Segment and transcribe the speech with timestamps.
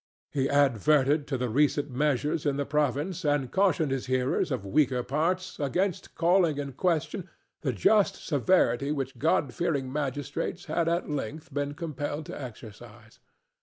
[0.31, 5.03] He adverted to the recent measures in the province, and cautioned his hearers of weaker
[5.03, 7.29] parts against calling in question
[7.61, 13.19] the just severity which God fearing magistrates had at length been compelled to exercise.